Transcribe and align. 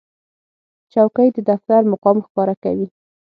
چوکۍ 0.91 1.27
د 1.33 1.37
دفتر 1.49 1.81
مقام 1.91 2.17
ښکاره 2.25 2.55
کوي. 2.63 2.87